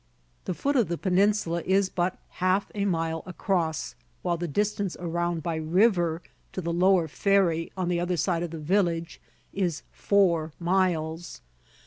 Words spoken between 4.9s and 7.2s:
around by river to the lower